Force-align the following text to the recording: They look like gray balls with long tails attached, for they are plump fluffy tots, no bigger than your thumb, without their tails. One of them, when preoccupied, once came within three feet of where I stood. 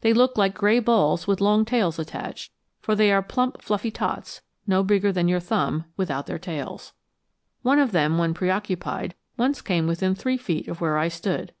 They 0.00 0.12
look 0.12 0.36
like 0.36 0.56
gray 0.58 0.80
balls 0.80 1.28
with 1.28 1.40
long 1.40 1.64
tails 1.64 2.00
attached, 2.00 2.50
for 2.80 2.96
they 2.96 3.12
are 3.12 3.22
plump 3.22 3.62
fluffy 3.62 3.92
tots, 3.92 4.42
no 4.66 4.82
bigger 4.82 5.12
than 5.12 5.28
your 5.28 5.38
thumb, 5.38 5.84
without 5.96 6.26
their 6.26 6.40
tails. 6.40 6.92
One 7.62 7.78
of 7.78 7.92
them, 7.92 8.18
when 8.18 8.34
preoccupied, 8.34 9.14
once 9.36 9.60
came 9.62 9.86
within 9.86 10.16
three 10.16 10.38
feet 10.38 10.66
of 10.66 10.80
where 10.80 10.98
I 10.98 11.06
stood. 11.06 11.52